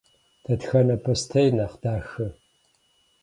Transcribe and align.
Дэтхэнэ 0.45 0.95
бостейр 1.03 1.51
нэхъ 1.57 1.77
дахэ? 1.81 2.27